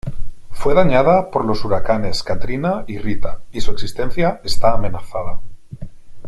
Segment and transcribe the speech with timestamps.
[0.49, 5.41] Fue dañada por los huracanes Katrina y Rita y su existencia está amenazada.